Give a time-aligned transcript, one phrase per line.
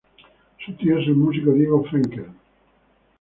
[0.65, 2.25] Su tío es el músico Diego Frenkel.